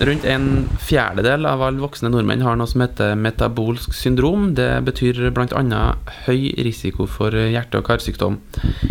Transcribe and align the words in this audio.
rundt 0.00 0.24
en 0.24 0.46
fjerdedel 0.82 1.46
av 1.46 1.62
alle 1.62 1.82
voksne 1.82 2.10
nordmenn 2.10 2.42
har 2.44 2.56
noe 2.58 2.70
som 2.70 2.82
heter 2.82 3.14
metabolsk 3.18 3.94
syndrom. 3.96 4.48
Det 4.58 4.68
betyr 4.86 5.20
bl.a. 5.34 5.82
høy 6.26 6.54
risiko 6.66 7.06
for 7.10 7.34
hjerte- 7.34 7.78
og 7.78 7.86
karsykdom. 7.86 8.38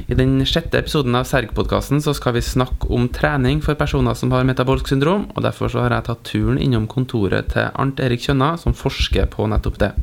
I 0.07 0.17
den 0.19 0.39
sjette 0.47 0.79
episoden 0.79 1.17
av 1.19 1.27
Serg-podkasten 1.29 2.03
skal 2.03 2.37
vi 2.37 2.45
snakke 2.45 2.91
om 2.93 3.09
trening 3.11 3.63
for 3.65 3.79
personer 3.79 4.17
som 4.17 4.31
har 4.35 4.47
metabolsk 4.47 4.93
syndrom, 4.93 5.27
og 5.35 5.43
derfor 5.45 5.73
har 5.81 5.97
jeg 5.97 6.07
tatt 6.09 6.23
turen 6.29 6.61
innom 6.61 6.87
kontoret 6.91 7.51
til 7.53 7.69
Arnt 7.73 7.99
Erik 8.03 8.23
Kjønna, 8.23 8.53
som 8.61 8.77
forsker 8.77 9.27
på 9.33 9.49
nettopp 9.51 9.81
det. 9.83 9.93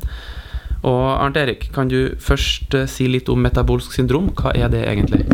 Og 0.87 1.01
Arnt 1.13 1.37
Erik, 1.37 1.69
kan 1.75 1.89
du 1.91 2.15
først 2.17 2.73
eh, 2.73 2.87
si 2.89 3.05
litt 3.09 3.29
om 3.29 3.41
metabolsk 3.41 3.93
syndrom? 3.93 4.31
Hva 4.37 4.55
er 4.57 4.71
det 4.73 4.81
egentlig? 4.89 5.27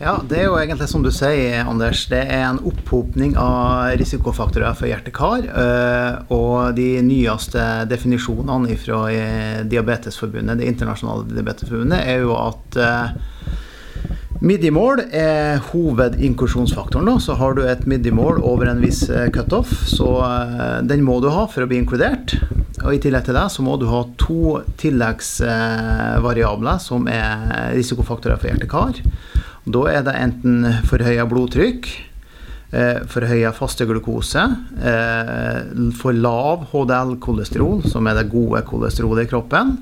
Ja, 0.00 0.14
det 0.24 0.38
er 0.40 0.46
jo 0.48 0.54
egentlig 0.56 0.86
som 0.88 1.02
du 1.04 1.10
sier, 1.12 1.58
Anders. 1.68 2.06
Det 2.08 2.22
er 2.24 2.46
en 2.46 2.56
opphopning 2.64 3.34
av 3.36 3.92
risikofaktorer 4.00 4.72
for 4.78 4.88
hjerte-kar. 4.88 5.44
Eh, 5.44 6.14
og 6.32 6.72
de 6.78 7.02
nyeste 7.04 7.84
definisjonene 7.90 8.78
fra 8.80 9.12
eh, 9.12 9.60
Diabetesforbundet, 9.68 10.56
det 10.62 10.70
internasjonale 10.72 11.28
diabetesforbundet, 11.28 12.00
er 12.00 12.24
jo 12.24 12.32
at 12.38 12.80
Midjemål 14.40 15.04
er 15.12 15.60
hovedinkursjonsfaktoren. 15.68 17.20
Så 17.20 17.36
har 17.36 17.52
du 17.58 17.68
et 17.68 17.84
midjemål 17.84 18.40
over 18.40 18.72
en 18.72 18.80
viss 18.80 19.04
cutoff, 19.36 19.68
så 19.84 20.24
den 20.80 21.04
må 21.04 21.20
du 21.20 21.28
ha 21.28 21.44
for 21.44 21.60
å 21.60 21.68
bli 21.68 21.76
inkludert. 21.82 22.40
Og 22.80 22.96
I 22.96 23.02
tillegg 23.04 23.28
til 23.28 23.36
det 23.36 23.52
så 23.52 23.60
må 23.60 23.76
du 23.76 23.84
ha 23.92 24.00
to 24.16 24.64
tilleggsvariabler 24.80 26.80
som 26.80 27.04
er 27.12 27.76
risikofaktorer 27.76 28.40
for 28.40 28.48
hjerte-kar. 28.48 29.04
Da 29.68 29.82
er 29.90 30.04
det 30.06 30.16
enten 30.16 30.64
forhøya 30.88 31.26
blodtrykk, 31.28 31.88
eh, 32.72 33.00
forhøya 33.10 33.52
fasteglukose, 33.52 34.44
eh, 34.80 35.60
for 36.00 36.12
lav 36.16 36.68
HDL-kolesterol, 36.72 37.84
som 37.88 38.06
er 38.06 38.14
det 38.14 38.30
gode 38.32 38.62
kolesterolet 38.62 39.26
i 39.26 39.30
kroppen, 39.30 39.76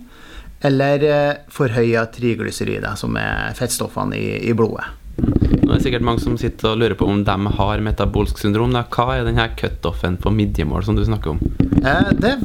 eller 0.62 1.04
eh, 1.06 1.34
forhøya 1.48 2.06
triglyceride, 2.10 2.96
som 2.96 3.16
er 3.16 3.54
fettstoffene 3.54 4.18
i, 4.18 4.48
i 4.50 4.52
blodet. 4.52 4.88
Nå 5.19 5.74
er 5.74 5.77
det 5.77 5.84
sikkert 5.84 6.05
mange 6.06 6.22
som 6.22 6.36
sitter 6.41 6.70
og 6.72 6.80
lurer 6.80 6.97
på 6.97 7.06
om 7.08 7.20
de 7.27 7.52
har 7.58 7.83
metabolsk 7.84 8.38
syndrom. 8.41 8.72
Da. 8.72 8.84
Hva 8.88 9.19
er 9.19 9.27
denne 9.27 9.48
cutoffen 9.58 10.16
på 10.20 10.33
midjemål 10.33 10.86
som 10.86 10.97
du 10.97 11.02
snakker 11.05 11.34
om? 11.34 11.42
Eh, 11.78 12.10
det 12.19 12.38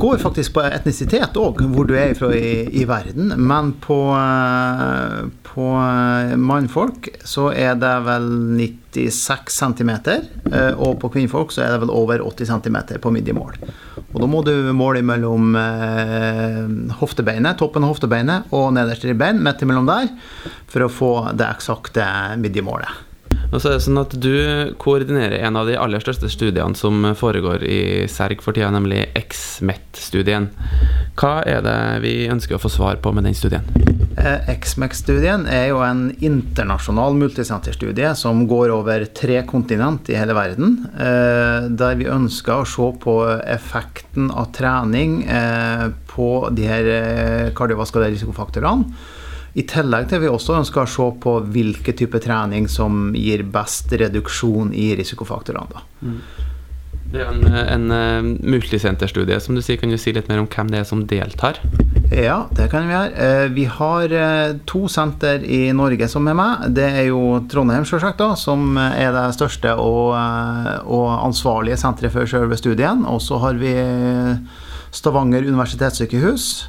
går 0.00 0.18
faktisk 0.22 0.56
på 0.56 0.64
etnisitet 0.66 1.38
òg, 1.40 1.62
hvor 1.70 1.86
du 1.88 1.94
er 1.98 2.16
fra 2.18 2.32
i, 2.34 2.64
i 2.74 2.84
verden. 2.88 3.30
Men 3.38 3.74
på, 3.84 3.98
eh, 4.18 5.20
på 5.46 5.68
eh, 5.78 6.34
mannfolk 6.40 7.12
så 7.24 7.50
er 7.54 7.78
det 7.80 7.94
vel 8.08 8.28
96 8.58 9.60
cm. 9.60 9.94
Og 10.74 10.98
på 11.02 11.10
kvinnfolk 11.14 11.54
så 11.54 11.64
er 11.64 11.74
det 11.74 11.84
vel 11.84 11.94
over 11.94 12.22
80 12.22 12.52
cm 12.52 12.78
på 13.02 13.14
midjemål. 13.14 13.58
Og 14.14 14.20
da 14.22 14.28
må 14.30 14.44
du 14.46 14.52
måle 14.76 15.02
mellom 15.02 15.56
hoftebeinet, 17.00 17.58
toppen 17.58 17.82
av 17.82 17.96
hoftebeinet 17.96 18.54
og 18.54 18.70
nederste 18.76 19.10
ribbein, 19.10 19.42
midt 19.42 19.64
imellom 19.66 19.90
der, 19.90 20.12
for 20.70 20.86
å 20.86 20.92
få 20.92 21.10
det 21.34 21.48
eksakte 21.50 22.06
midjemålet. 22.38 23.02
Og 23.54 23.60
så 23.60 23.70
er 23.70 23.76
det 23.76 23.84
sånn 23.84 24.00
at 24.00 24.14
Du 24.18 24.34
koordinerer 24.82 25.44
en 25.46 25.58
av 25.58 25.68
de 25.68 25.76
aller 25.78 26.02
største 26.02 26.30
studiene 26.32 26.78
som 26.78 27.04
foregår 27.18 27.62
i 27.66 27.80
Serg 28.10 28.42
for 28.42 28.56
tida, 28.56 28.72
nemlig 28.74 29.04
XMET-studien. 29.18 30.50
Hva 31.18 31.36
er 31.46 31.62
det 31.66 31.78
vi 32.06 32.16
ønsker 32.30 32.58
å 32.58 32.62
få 32.62 32.72
svar 32.72 33.02
på 33.02 33.14
med 33.14 33.28
den 33.28 33.38
studien? 33.38 33.66
Eh, 34.24 34.46
XMET-studien 34.56 35.44
er 35.52 35.66
jo 35.68 35.82
en 35.84 36.06
internasjonal 36.24 37.16
multisenterstudie 37.20 38.14
som 38.16 38.46
går 38.48 38.72
over 38.72 39.04
tre 39.12 39.42
kontinent 39.44 40.08
i 40.08 40.16
hele 40.16 40.36
verden. 40.36 40.78
Eh, 40.96 41.68
der 41.68 41.98
vi 42.00 42.08
ønsker 42.08 42.62
å 42.62 42.68
se 42.68 42.88
på 43.02 43.18
effekten 43.42 44.30
av 44.32 44.48
trening 44.56 45.20
eh, 45.28 45.90
på 46.08 46.30
de 46.56 46.70
her 46.70 46.88
kardiovaskulære 47.58 48.14
risikofaktorene 48.14 49.12
i 49.54 49.62
tillegg 49.70 50.08
til 50.10 50.24
vi 50.24 50.30
også 50.30 50.56
ønsker 50.58 50.82
å 50.82 50.90
se 50.90 51.04
på 51.22 51.36
hvilke 51.54 51.92
type 51.94 52.18
trening 52.22 52.64
som 52.70 53.12
gir 53.14 53.44
best 53.54 53.92
reduksjon 53.92 54.72
i 54.74 54.88
risikofaktorene. 54.98 55.84
Det 57.14 57.22
er 57.22 57.28
en, 57.30 57.44
en 57.46 57.84
uh, 57.94 58.28
multisenterstudie, 58.42 59.36
som 59.38 59.54
du 59.54 59.62
sier. 59.62 59.78
Kan 59.78 59.92
du 59.92 59.98
si 60.00 60.10
litt 60.14 60.26
mer 60.26 60.40
om 60.42 60.48
hvem 60.50 60.72
det 60.72 60.80
er 60.80 60.88
som 60.88 61.04
deltar? 61.06 61.60
Ja, 62.10 62.44
det 62.58 62.66
kan 62.72 62.88
vi 62.88 62.96
gjøre. 62.96 63.12
Uh, 63.14 63.44
vi 63.54 63.68
har 63.70 64.14
uh, 64.18 64.56
to 64.66 64.88
senter 64.90 65.44
i 65.46 65.68
Norge 65.76 66.08
som 66.10 66.26
er 66.26 66.38
med. 66.38 66.66
Det 66.74 66.88
er 66.88 67.06
jo 67.12 67.38
Trondheim, 67.50 67.86
selvsagt, 67.86 68.18
da, 68.18 68.32
som 68.34 68.74
er 68.80 69.14
det 69.14 69.28
største 69.38 69.76
og, 69.78 70.10
og 70.90 71.06
ansvarlige 71.20 71.78
senteret 71.78 72.14
for 72.14 72.26
selve 72.26 72.58
studien. 72.58 73.06
Og 73.06 73.22
så 73.22 73.38
har 73.46 73.62
vi 73.62 73.76
Stavanger 74.94 75.46
universitetssykehus 75.46 76.66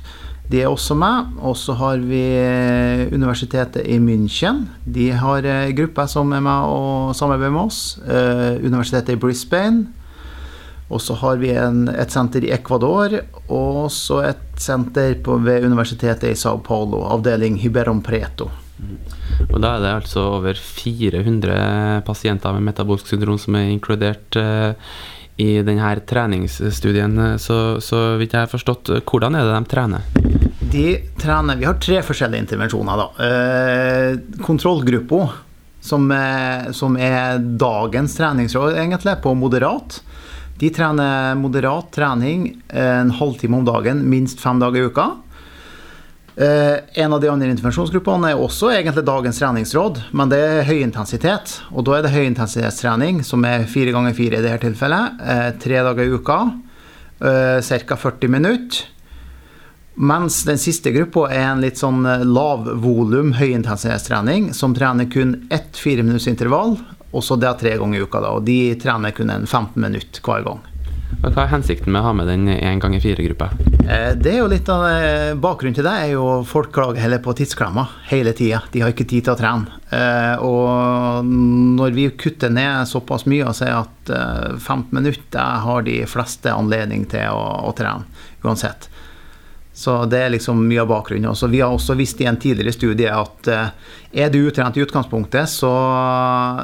de 0.51 0.61
er 0.61 0.69
også 0.69 0.95
med. 0.97 1.34
Og 1.41 1.57
så 1.57 1.73
har 1.73 2.01
vi 2.05 2.22
eh, 2.38 3.13
Universitetet 3.13 3.85
i 3.85 3.97
München. 4.00 4.66
De 4.85 5.09
har 5.11 5.45
eh, 5.45 5.73
grupper 5.78 6.05
som 6.05 6.31
er 6.31 6.44
med 6.45 6.69
og 6.69 7.16
samarbeider 7.16 7.53
med 7.55 7.61
oss. 7.66 7.97
Eh, 8.05 8.61
universitetet 8.66 9.16
i 9.16 9.22
Brisbane. 9.22 9.88
Og 10.90 11.01
så 11.01 11.16
har 11.18 11.40
vi 11.41 11.50
en, 11.57 11.88
et 11.90 12.13
senter 12.13 12.46
i 12.46 12.51
Ecuador, 12.53 13.18
og 13.50 13.88
så 13.94 14.22
et 14.28 14.62
senter 14.62 15.18
på, 15.25 15.40
ved 15.41 15.66
universitetet 15.66 16.29
i 16.29 16.38
Sao 16.38 16.59
Paulo, 16.62 17.01
avdeling 17.09 17.57
Hyberon 17.63 18.03
Preto. 18.06 18.51
Mm. 18.78 18.97
Og 19.50 19.59
Da 19.62 19.75
er 19.75 19.84
det 19.84 19.91
altså 20.01 20.23
over 20.38 20.53
400 20.56 22.01
pasienter 22.06 22.56
med 22.56 22.69
metabolsk 22.69 23.07
syndrom 23.09 23.40
som 23.41 23.57
er 23.57 23.72
inkludert 23.73 24.38
eh, 24.40 24.75
i 25.41 25.50
denne 25.66 25.94
treningsstudien. 26.07 27.17
Så, 27.41 27.79
så 27.84 28.03
vidt 28.19 28.35
jeg 28.35 28.46
har 28.46 28.52
forstått, 28.52 28.94
hvordan 29.03 29.35
er 29.35 29.47
det 29.47 29.56
de 29.57 29.72
trener? 29.72 30.12
De 30.75 30.85
trener 31.22 31.59
Vi 31.59 31.67
har 31.67 31.79
tre 31.81 32.02
forskjellige 32.06 32.46
intervensjoner. 32.46 33.02
da. 33.02 33.25
Eh, 33.25 34.40
kontrollgruppa, 34.46 35.23
som, 35.85 36.07
som, 36.73 36.96
er 36.97 37.38
dagens 37.38 38.16
treningsråd, 38.17 38.78
egentlig, 38.79 39.19
på 39.22 39.35
moderat. 39.38 40.00
De 40.59 40.69
trener 40.71 41.35
moderat 41.35 41.91
trening 41.91 42.61
en 42.71 43.11
halvtime 43.11 43.57
om 43.57 43.66
dagen, 43.67 44.05
minst 44.09 44.39
fem 44.39 44.59
dager 44.59 44.79
i 44.79 44.85
uka. 44.88 45.09
Eh, 46.35 47.03
en 47.03 47.13
av 47.13 47.21
de 47.21 47.29
andre 47.31 47.49
intervensjonsgruppene 47.51 48.31
er 48.31 48.39
også 48.39 48.69
egentlig 48.71 49.03
dagens 49.07 49.39
treningsråd, 49.39 49.99
men 50.16 50.31
det 50.31 50.39
er 50.39 50.67
høyintensitet. 50.67 51.57
Og 51.75 51.88
da 51.88 51.97
er 51.97 52.05
det 52.05 52.16
høyintensitetstrening, 52.16 53.21
som 53.23 53.43
er 53.47 53.67
fire 53.71 53.91
ganger 53.95 54.16
fire 54.16 54.39
i 54.39 54.43
dette 54.43 54.63
tilfellet. 54.67 55.21
Eh, 55.23 55.49
tre 55.63 55.83
dager 55.83 56.03
i 56.07 56.16
uka, 56.16 56.39
eh, 57.19 57.59
ca. 57.87 57.95
40 57.95 58.31
minutter. 58.31 58.83
Mens 59.95 60.41
den 60.43 60.57
siste 60.59 60.91
gruppa 60.91 61.29
er 61.31 61.53
en 61.53 61.61
litt 61.63 61.79
sånn 61.79 62.03
eh, 62.03 62.23
lav 62.27 62.67
volum 62.83 63.31
høyintensitetstrening, 63.39 64.53
som 64.53 64.75
trener 64.75 65.07
kun 65.11 65.47
ett 65.51 65.79
fireminuttersintervall, 65.79 66.75
og 67.11 67.23
så 67.23 67.38
det 67.39 67.49
er 67.49 67.59
tre 67.59 67.75
ganger 67.81 67.99
i 67.99 68.05
uka. 68.05 68.21
da, 68.23 68.31
og 68.38 68.45
De 68.47 68.75
trener 68.81 69.13
kun 69.16 69.33
en 69.33 69.45
15 69.47 69.81
minutter 69.81 70.23
hver 70.25 70.45
gang. 70.45 70.63
Hva 71.21 71.45
er 71.45 71.51
hensikten 71.51 71.93
med 71.93 72.01
å 72.01 72.07
ha 72.09 72.13
med 72.17 72.27
den 72.27 72.49
én 72.49 72.81
ganger 72.81 73.01
fire-gruppa? 73.01 73.47
Eh, 73.85 74.11
det 74.17 74.33
er 74.33 74.39
jo 74.41 74.49
litt 74.51 74.67
av 74.73 74.83
eh, 74.89 75.33
Bakgrunnen 75.39 75.77
til 75.77 75.85
det 75.85 75.93
er 75.93 76.11
jo 76.16 76.25
folk 76.49 76.71
klager 76.75 77.01
heller 77.01 77.21
på 77.23 77.33
tidsklemma 77.38 77.85
hele 78.09 78.33
tida. 78.38 78.63
De 78.73 78.81
har 78.83 78.91
ikke 78.93 79.07
tid 79.09 79.27
til 79.27 79.35
å 79.35 79.39
trene. 79.39 79.81
Og 80.43 81.23
når 81.23 81.93
vi 81.95 82.09
kutter 82.19 82.51
ned 82.51 82.89
såpass 82.89 83.23
mye 83.31 83.45
og 83.47 83.55
sier 83.55 83.77
at 83.77 84.09
15 84.57 84.89
minutter 84.97 85.61
har 85.63 85.85
de 85.85 86.01
fleste 86.09 86.51
anledning 86.51 87.05
til 87.07 87.31
å, 87.31 87.45
å 87.69 87.72
trene 87.77 88.03
uansett, 88.43 88.89
så 89.75 90.06
det 90.08 90.22
er 90.24 90.30
liksom 90.31 90.62
mye 90.69 90.80
av 90.86 90.88
bakgrunnen. 90.88 91.28
Også, 91.34 91.50
vi 91.52 91.59
har 91.59 91.74
også 91.75 91.97
visst 92.00 92.22
i 92.24 92.28
en 92.30 92.38
tidligere 92.40 92.72
studie 92.72 93.12
at 93.12 93.50
uh, 93.52 93.74
er 94.16 94.32
du 94.32 94.38
utrent 94.47 94.78
i 94.79 94.85
utgangspunktet, 94.85 95.52
så, 95.52 95.72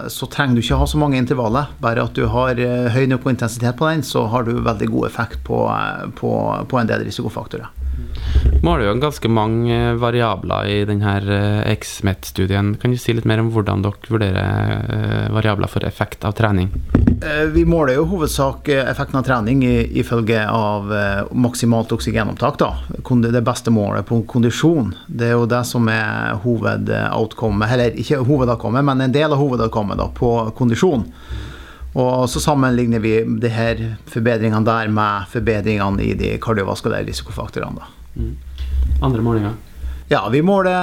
så, 0.08 0.30
trenger 0.32 0.56
du 0.56 0.62
ikke 0.64 0.80
ha 0.80 0.88
så 0.88 1.02
mange 1.02 1.20
intervaller. 1.20 1.74
Bare 1.84 2.06
at 2.08 2.16
du 2.16 2.24
har 2.32 2.56
uh, 2.56 2.88
høy 2.96 3.04
nok 3.12 3.28
intensitet 3.34 3.76
på 3.76 3.90
den, 3.92 4.06
så 4.08 4.24
har 4.32 4.48
du 4.48 4.54
veldig 4.64 4.88
god 4.96 5.10
effekt 5.10 5.44
på, 5.44 5.66
uh, 5.68 6.08
på, 6.16 6.32
på 6.72 6.80
en 6.80 6.88
del 6.94 7.04
risikofaktorer. 7.10 7.68
Måler 8.64 8.88
jo 8.88 8.96
ganske 9.04 9.28
mange 9.28 9.76
variabler 10.00 10.72
i 10.72 10.80
denne 10.88 11.20
XMET-studien. 11.76 12.78
Kan 12.80 12.96
du 12.96 13.02
si 13.02 13.12
litt 13.18 13.28
mer 13.28 13.44
om 13.44 13.52
hvordan 13.52 13.84
dere 13.84 14.08
vurderer 14.08 15.28
variabler 15.36 15.68
for 15.68 15.84
effekt 15.84 16.24
av 16.24 16.40
trening? 16.40 16.72
Eh, 17.22 17.46
vi 17.46 17.66
måler 17.66 17.94
jo 18.00 18.08
hovedsak 18.10 18.70
eh, 18.74 18.90
effekten 18.90 19.20
av 19.20 19.26
trening 19.28 19.62
ifølge 19.64 20.42
av 20.50 20.90
eh, 20.96 21.20
maksimalt 21.38 21.92
oksygenopptak. 21.94 22.58
Da. 22.58 22.72
Det 23.30 23.44
beste 23.46 23.70
målet 23.74 24.08
på 24.10 24.24
kondisjon. 24.26 24.96
Det 25.06 25.30
er 25.30 25.36
jo 25.38 25.46
det 25.50 25.62
som 25.70 25.86
er 25.94 26.40
hovedoutcome, 26.42 27.70
eller 27.70 28.00
ikke 28.02 28.24
hovedoutcome, 28.26 28.82
men 28.90 29.06
en 29.06 29.14
del 29.14 29.30
av 29.30 29.38
hovedoutcome 29.38 30.00
på 30.18 30.34
kondisjon. 30.58 31.06
Og 31.92 32.30
så 32.32 32.42
sammenligner 32.42 33.04
vi 33.04 33.18
de 33.44 33.52
her 33.52 33.82
forbedringene 34.10 34.66
der 34.66 34.90
med 34.90 35.28
forbedringene 35.30 36.02
i 36.02 36.16
de 36.18 36.38
kardiovaskulære 36.42 37.06
risikofaktorene. 37.12 37.86
Mm. 38.16 38.34
Andre 39.04 39.22
målinger? 39.22 39.60
Ja, 40.12 40.26
vi 40.28 40.42
måler 40.44 40.76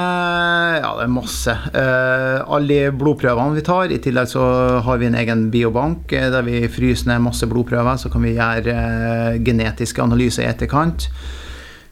Ja, 0.80 0.94
det 0.96 1.02
er 1.04 1.10
masse. 1.12 1.52
Uh, 1.74 2.40
alle 2.48 2.88
blodprøvene 2.96 3.52
vi 3.58 3.64
tar. 3.66 3.90
I 3.92 3.98
tillegg 4.00 4.28
så 4.30 4.40
har 4.86 4.96
vi 5.02 5.06
en 5.10 5.18
egen 5.20 5.50
biobank 5.52 6.08
uh, 6.16 6.30
der 6.32 6.42
vi 6.46 6.62
fryser 6.72 7.10
ned 7.10 7.20
masse 7.26 7.44
blodprøver. 7.50 7.96
Så 8.00 8.08
kan 8.08 8.24
vi 8.24 8.38
gjøre 8.38 8.72
uh, 8.72 9.36
genetiske 9.44 10.00
analyser 10.00 10.42
i 10.46 10.48
etterkant. 10.48 11.12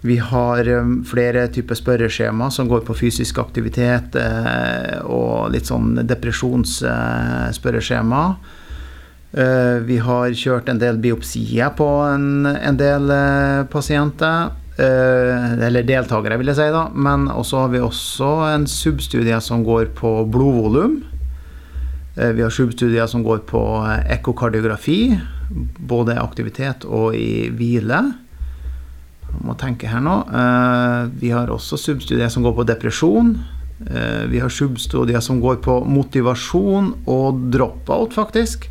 Vi 0.06 0.16
har 0.16 0.64
flere 1.08 1.48
typer 1.52 1.74
spørreskjema 1.76 2.50
som 2.54 2.68
går 2.70 2.80
på 2.86 2.94
fysisk 2.96 3.38
aktivitet 3.42 4.16
og 5.08 5.50
litt 5.50 5.66
sånn 5.66 6.06
depresjonsspørreskjema. 6.06 8.36
vi 9.88 9.98
har 9.98 10.30
kjørt 10.30 10.68
en 10.70 10.78
del 10.78 10.96
biopsier 11.02 11.70
på 11.74 12.06
en, 12.06 12.46
en 12.46 12.76
del 12.78 13.10
pasienter. 13.72 14.50
Eh, 14.76 15.52
eller 15.66 15.86
deltakere, 15.88 16.36
vil 16.36 16.50
jeg 16.52 16.58
si. 16.58 16.68
da, 16.72 16.86
Men 16.92 17.30
også 17.32 17.64
har 17.64 17.72
vi 17.72 17.80
også 17.80 18.30
en 18.50 18.66
substudie 18.68 19.38
som 19.40 19.64
går 19.64 19.94
på 19.96 20.10
blodvolum. 20.28 20.98
Eh, 22.16 22.32
vi 22.36 22.44
har 22.44 22.52
substudier 22.52 23.08
som 23.08 23.24
går 23.24 23.46
på 23.48 23.62
ekkokardiografi, 24.12 25.16
både 25.80 26.18
aktivitet 26.20 26.84
og 26.84 27.16
i 27.16 27.48
hvile. 27.48 28.02
Jeg 29.26 29.44
må 29.44 29.56
tenke 29.56 29.88
her 29.88 30.04
nå. 30.04 30.20
Eh, 30.28 31.08
vi 31.24 31.32
har 31.32 31.48
også 31.48 31.80
substudier 31.80 32.28
som 32.28 32.44
går 32.44 32.56
på 32.60 32.68
depresjon. 32.68 33.36
Vi 33.76 34.38
har 34.40 34.48
substudier 34.48 35.20
som 35.20 35.36
går 35.36 35.58
på 35.60 35.74
motivasjon 35.84 36.94
og 37.12 37.42
drop-out, 37.52 38.14
faktisk. 38.16 38.64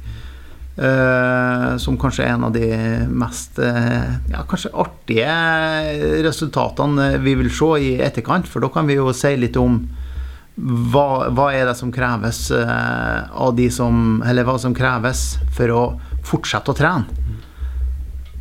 Uh, 0.75 1.77
som 1.79 1.95
kanskje 1.95 2.25
er 2.25 2.33
en 2.33 2.49
av 2.49 2.51
de 2.51 2.67
mest 3.07 3.61
uh, 3.63 4.17
ja, 4.27 4.41
kanskje 4.43 4.73
artige 4.75 5.35
resultatene 6.25 7.13
vi 7.23 7.37
vil 7.39 7.47
se 7.47 7.69
i 7.79 7.93
etterkant. 8.03 8.49
For 8.51 8.59
da 8.59 8.67
kan 8.73 8.89
vi 8.89 8.97
jo 8.97 9.13
si 9.15 9.31
litt 9.39 9.55
om 9.61 9.77
hva, 10.55 11.31
hva 11.35 11.47
er 11.55 11.69
det 11.69 11.77
som 11.79 11.93
kreves 11.95 12.49
uh, 12.51 13.23
av 13.31 13.55
de 13.55 13.69
som 13.71 14.21
Eller 14.27 14.47
hva 14.47 14.55
som 14.59 14.75
kreves 14.75 15.23
for 15.55 15.71
å 15.71 15.85
fortsette 16.27 16.71
å 16.71 16.75
trene. 16.75 17.23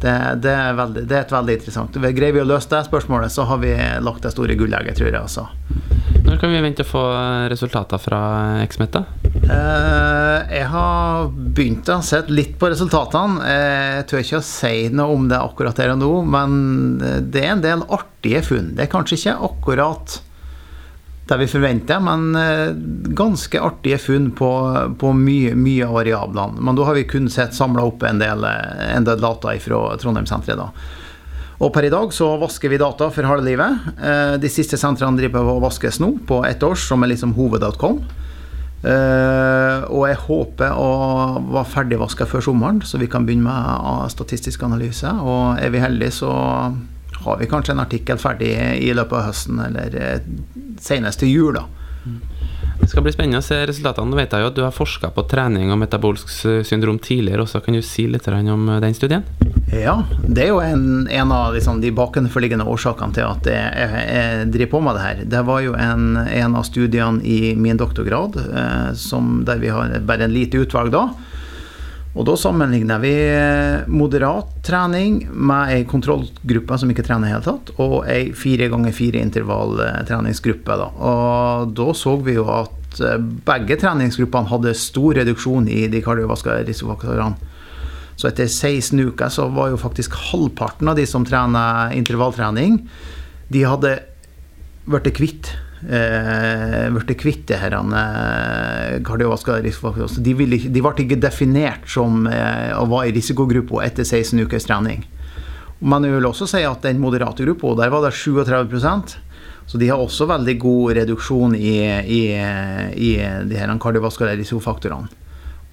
Det, 0.02 0.14
det, 0.42 0.50
er, 0.50 0.74
veldig, 0.76 1.06
det 1.06 1.16
er, 1.16 1.22
et 1.24 1.32
veldig 1.32 1.54
interessant. 1.54 1.94
Greier 2.02 2.34
vi 2.34 2.42
å 2.42 2.48
løse 2.48 2.68
det 2.68 2.82
spørsmålet, 2.88 3.32
så 3.32 3.46
har 3.48 3.62
vi 3.62 3.72
lagt 4.04 4.26
det 4.26 4.34
store 4.34 4.56
gullegget, 4.58 4.98
tror 4.98 5.08
jeg. 5.08 5.20
Altså. 5.22 5.46
Når 6.24 6.38
kan 6.40 6.52
vi 6.54 6.60
vente 6.64 6.84
å 6.84 6.88
få 6.88 7.02
resultater 7.52 8.00
fra 8.00 8.20
Exmet? 8.64 8.96
Uh, 9.44 10.40
jeg 10.48 10.68
har 10.72 11.28
begynt 11.30 11.90
å 11.92 11.98
se 12.04 12.22
litt 12.32 12.54
på 12.60 12.70
resultatene. 12.72 13.44
Jeg 13.44 14.06
tør 14.08 14.22
ikke 14.24 14.40
å 14.40 14.46
si 14.48 14.74
noe 14.88 15.18
om 15.18 15.26
det 15.28 15.40
akkurat 15.40 15.82
her 15.82 15.92
og 15.92 16.00
nå, 16.00 16.12
men 16.34 16.54
det 17.28 17.44
er 17.44 17.52
en 17.52 17.64
del 17.64 17.84
artige 17.92 18.40
funn. 18.46 18.72
Det 18.78 18.86
er 18.86 18.94
kanskje 18.94 19.20
ikke 19.20 19.36
akkurat 19.50 20.16
det 21.28 21.38
vi 21.40 21.46
forventer, 21.48 22.00
men 22.04 22.34
eh, 22.36 22.72
ganske 23.16 23.60
artige 23.60 24.00
funn 24.00 24.30
på, 24.36 24.50
på 25.00 25.12
mye, 25.16 25.54
mye 25.56 25.86
av 25.86 25.96
variablene. 26.00 26.60
Men 26.60 26.76
da 26.76 26.88
har 26.88 26.98
vi 26.98 27.06
kun 27.08 27.30
sett 27.32 27.56
samla 27.56 27.84
opp 27.88 28.04
en 28.04 28.20
del, 28.20 28.44
en 28.44 29.08
del 29.08 29.20
data 29.24 29.54
fra 29.60 29.86
Trondheimssenteret. 30.00 30.84
Og 31.62 31.70
per 31.74 31.86
i 31.86 31.92
dag 31.92 32.10
så 32.14 32.32
vasker 32.40 32.72
vi 32.72 32.80
data 32.82 33.08
for 33.14 33.28
halve 33.28 33.46
livet. 33.46 33.86
Eh, 33.94 34.34
de 34.42 34.50
siste 34.50 34.78
sentrene 34.80 35.20
driver 35.20 35.52
og 35.54 35.62
vaskes 35.68 36.00
nå, 36.02 36.16
på 36.26 36.42
ett 36.48 36.62
års, 36.66 36.88
som 36.88 37.04
er 37.04 37.12
liksom 37.12 37.34
hoved.com. 37.36 38.00
Eh, 38.84 39.84
og 39.88 40.02
jeg 40.10 40.20
håper 40.26 40.74
å 40.76 40.88
være 41.54 41.70
ferdigvaska 41.76 42.26
før 42.28 42.44
sommeren, 42.50 42.82
så 42.84 43.00
vi 43.00 43.08
kan 43.10 43.24
begynne 43.26 43.46
med 43.46 44.12
statistisk 44.12 44.66
analyse. 44.66 45.14
Og 45.22 45.62
er 45.62 45.72
vi 45.72 45.84
heldige, 45.84 46.18
så 46.18 46.34
har 47.24 47.40
vi 47.40 47.48
kanskje 47.48 47.76
en 47.76 47.84
artikkel 47.86 48.20
ferdig 48.20 48.52
i 48.82 48.90
løpet 48.96 49.20
av 49.20 49.30
høsten, 49.30 49.62
eller 49.70 49.98
eh, 50.00 50.28
senest 50.82 51.22
til 51.22 51.32
jul, 51.32 51.60
da. 51.60 51.68
Det 52.80 52.90
skal 52.90 53.04
bli 53.06 53.14
spennende 53.14 53.40
å 53.40 53.46
se 53.46 53.62
resultatene. 53.64 54.10
Nå 54.10 54.18
vet 54.18 54.34
jo 54.36 54.50
at 54.50 54.58
du 54.58 54.64
har 54.66 54.74
forska 54.74 55.14
på 55.14 55.24
trening 55.30 55.70
og 55.72 55.78
metabolsk 55.80 56.28
syndrom 56.66 56.98
tidligere 57.00 57.46
også. 57.46 57.62
Kan 57.64 57.78
du 57.78 57.84
si 57.86 58.04
litt 58.10 58.28
om 58.28 58.66
den 58.82 58.98
studien? 58.98 59.24
Ja, 59.74 59.94
det 60.22 60.44
er 60.44 60.50
jo 60.52 60.60
en, 60.62 61.08
en 61.10 61.32
av 61.34 61.54
liksom, 61.54 61.80
de 61.82 61.90
bakenforliggende 61.94 62.66
årsakene 62.70 63.16
til 63.16 63.26
at 63.26 63.48
jeg, 63.50 63.88
jeg, 63.90 64.48
driver 64.54 64.70
på 64.70 64.80
med 64.86 64.96
det 64.96 65.04
her. 65.04 65.22
Det 65.34 65.44
var 65.48 65.62
jo 65.64 65.74
en, 65.74 66.04
en 66.22 66.54
av 66.54 66.66
studiene 66.68 67.22
i 67.26 67.54
min 67.58 67.80
doktorgrad 67.80 68.38
eh, 68.44 68.90
som, 68.98 69.40
der 69.46 69.62
vi 69.62 69.72
har 69.74 69.96
bare 70.06 70.28
en 70.28 70.34
lite 70.34 70.62
utvalg 70.62 70.94
da. 70.94 71.08
Og 72.14 72.22
da 72.28 72.36
sammenligner 72.38 73.00
vi 73.02 73.14
moderat 73.90 74.52
trening 74.62 75.24
med 75.34 75.72
ei 75.74 75.80
kontrollgruppe 75.90 76.76
som 76.78 76.92
ikke 76.92 77.02
trener 77.08 77.26
i 77.26 77.32
hele 77.34 77.42
tatt, 77.42 77.72
og 77.82 78.04
ei 78.06 78.28
fire 78.38 78.68
ganger 78.70 78.94
fire 78.94 79.22
intervalltreningsgruppe. 79.26 80.76
Da. 80.78 80.86
Og 80.94 81.74
da 81.74 81.88
så 81.98 82.14
vi 82.22 82.36
jo 82.38 82.46
at 82.54 83.02
eh, 83.02 83.18
begge 83.18 83.80
treningsgruppene 83.82 84.52
hadde 84.52 84.76
stor 84.78 85.18
reduksjon 85.18 85.66
i 85.66 85.88
de 85.90 86.04
kardiovaskulære 86.06 86.68
risikofaktorene. 86.70 87.50
Så 88.16 88.28
etter 88.30 88.46
16 88.46 89.00
uker 89.10 89.32
så 89.32 89.48
var 89.52 89.72
jo 89.72 89.80
faktisk 89.80 90.14
halvparten 90.30 90.90
av 90.90 90.98
de 90.98 91.06
som 91.08 91.26
trener 91.26 91.94
intervalltrening, 91.96 92.82
de 93.50 93.64
hadde 93.66 93.96
blitt 94.84 95.10
kvitt 95.16 95.50
eh, 95.88 97.14
kvitt 97.18 97.46
det 97.48 97.58
her 97.60 97.74
eh, 97.74 99.00
kardiovaskulære 99.04 99.66
risikofaktorer. 99.66 100.22
De, 100.24 100.36
ville, 100.38 100.60
de 100.68 100.84
ble 100.84 100.94
ikke 101.04 101.20
definert 101.20 101.88
som 101.90 102.26
eh, 102.30 102.70
å 102.76 102.86
være 102.90 103.10
i 103.10 103.16
risikogruppa 103.18 103.84
etter 103.86 104.06
16 104.06 104.44
ukers 104.46 104.68
trening. 104.68 105.04
Men 105.84 106.06
jeg 106.06 106.16
vil 106.16 106.28
også 106.28 106.48
si 106.48 106.62
at 106.64 106.84
den 106.86 107.02
moderate 107.02 107.44
gruppa, 107.44 107.74
der 107.82 107.92
var 107.92 108.06
det 108.06 108.14
37% 108.16 109.18
så 109.64 109.78
de 109.80 109.88
har 109.88 110.00
også 110.00 110.26
veldig 110.28 110.54
god 110.60 110.96
reduksjon 110.98 111.54
i, 111.56 111.78
i, 112.04 112.22
i 112.36 113.10
de 113.48 113.56
her 113.56 113.72
kardiovaskulære 113.80 114.42
risikofaktorene. 114.42 115.23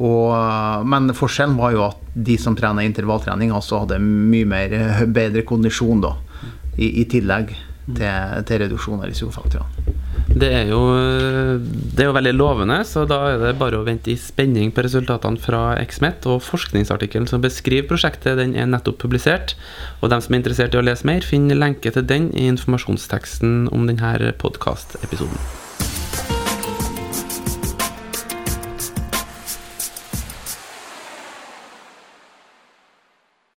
Og, 0.02 0.86
men 0.90 1.12
forskjellen 1.14 1.58
var 1.60 1.76
jo 1.76 1.84
at 1.86 2.06
de 2.14 2.38
som 2.42 2.56
trener 2.58 2.88
intervalltrening, 2.88 3.52
altså 3.54 3.84
hadde 3.84 4.02
mye 4.02 4.48
mer, 4.50 4.78
bedre 5.14 5.46
kondisjon 5.48 6.02
da, 6.02 6.16
i, 6.78 7.04
i 7.04 7.06
tillegg 7.12 7.54
til, 7.92 8.42
til, 8.48 8.62
reduksjon 8.64 9.02
av 9.02 9.10
risikofaktorene. 9.12 9.98
Det 10.32 10.48
er, 10.48 10.70
jo, 10.70 10.80
det 11.60 12.06
er 12.06 12.08
jo 12.08 12.16
veldig 12.16 12.34
lovende, 12.38 12.78
så 12.88 13.04
da 13.10 13.18
er 13.34 13.42
det 13.42 13.56
bare 13.60 13.82
å 13.82 13.86
vente 13.86 14.14
i 14.14 14.20
spenning 14.20 14.72
på 14.72 14.86
resultatene 14.86 15.42
fra 15.42 15.74
XMET. 15.84 16.28
Og 16.32 16.40
forskningsartikkelen 16.46 17.28
som 17.28 17.44
beskriver 17.44 17.90
prosjektet, 17.90 18.40
den 18.40 18.56
er 18.56 18.70
nettopp 18.72 19.02
publisert. 19.04 19.58
Og 20.00 20.14
dem 20.14 20.24
som 20.24 20.34
er 20.34 20.42
interessert 20.42 20.78
i 20.78 20.80
å 20.80 20.86
lese 20.88 21.10
mer, 21.10 21.26
finner 21.26 21.60
lenke 21.60 21.92
til 21.92 22.08
den 22.08 22.32
i 22.32 22.48
informasjonsteksten 22.54 23.68
om 23.76 23.90
denne 23.92 24.32
podkastepisoden. 24.40 25.61